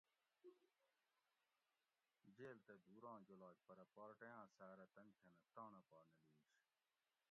جیل 2.37 2.57
تہ 2.67 2.75
دوراں 2.85 3.19
جولاگ 3.27 3.57
پرہ 3.67 3.85
پارٹیاں 3.95 4.41
ساۤرہ 4.57 4.85
تن 4.95 5.07
کھنہۤ 5.19 5.41
تانڑہ 5.55 5.81
پا 5.89 5.99
نہ 6.11 6.15
لِیش 6.23 6.37